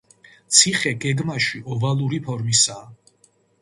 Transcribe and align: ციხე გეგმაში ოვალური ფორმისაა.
ციხე 0.59 0.95
გეგმაში 1.05 1.63
ოვალური 1.77 2.25
ფორმისაა. 2.31 3.19